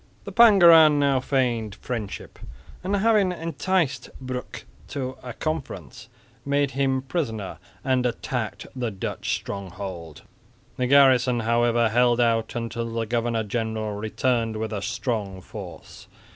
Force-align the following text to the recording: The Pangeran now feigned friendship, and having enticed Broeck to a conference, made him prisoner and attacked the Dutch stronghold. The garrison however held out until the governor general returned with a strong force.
The 0.23 0.31
Pangeran 0.31 0.97
now 0.97 1.19
feigned 1.19 1.75
friendship, 1.75 2.39
and 2.83 2.95
having 2.95 3.31
enticed 3.31 4.09
Broeck 4.19 4.63
to 4.87 5.15
a 5.21 5.33
conference, 5.33 6.09
made 6.43 6.71
him 6.71 7.03
prisoner 7.03 7.59
and 7.83 8.03
attacked 8.07 8.65
the 8.75 8.89
Dutch 8.89 9.35
stronghold. 9.35 10.23
The 10.77 10.87
garrison 10.87 11.41
however 11.41 11.89
held 11.89 12.19
out 12.19 12.55
until 12.55 12.91
the 12.91 13.05
governor 13.05 13.43
general 13.43 13.91
returned 13.93 14.57
with 14.57 14.73
a 14.73 14.81
strong 14.81 15.39
force. 15.39 16.07